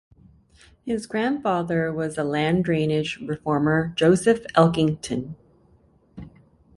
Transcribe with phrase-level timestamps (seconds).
[0.83, 5.35] His grandfather was the land drainage reformer Joseph Elkington.